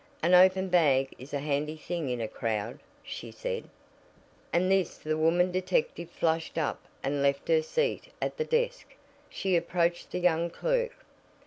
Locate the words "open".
0.33-0.69